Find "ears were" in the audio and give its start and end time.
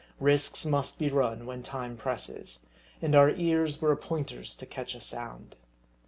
3.29-3.91